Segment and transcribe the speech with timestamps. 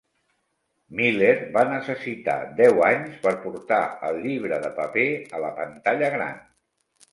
[0.99, 5.07] Miller va necessitar deu anys per portar el llibre de paper
[5.41, 6.45] a la pantalla gran.